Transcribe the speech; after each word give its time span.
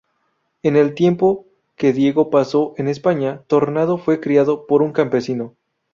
En 0.63 0.77
el 0.77 0.95
tiempo 0.95 1.45
que 1.75 1.93
Diego 1.93 2.31
paso 2.31 2.73
en 2.77 2.87
España, 2.87 3.43
Tornado 3.45 3.99
fue 3.99 4.19
criado 4.19 4.65
por 4.65 4.81
un 4.81 4.93
campesino. 4.93 5.55